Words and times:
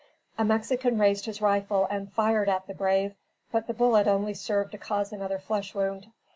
A 0.35 0.43
Mexican 0.43 0.97
raised 0.97 1.27
his 1.27 1.43
rifle 1.43 1.85
and 1.91 2.11
fired 2.11 2.49
at 2.49 2.65
the 2.65 2.73
brave; 2.73 3.13
but 3.51 3.67
the 3.67 3.73
bullet 3.75 4.07
only 4.07 4.33
served 4.33 4.71
to 4.71 4.79
cause 4.79 5.13
another 5.13 5.37
flesh 5.37 5.75
wound. 5.75 6.07